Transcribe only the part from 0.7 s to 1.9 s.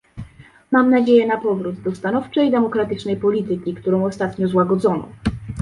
Mam nadzieję na powrót